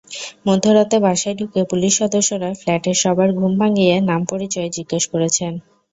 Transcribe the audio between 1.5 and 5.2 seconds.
police সদস্যরা ফ্ল্যাটের সবার ঘুম ভাঙিয়ে নাম-পরিচয় জিজ্ঞেস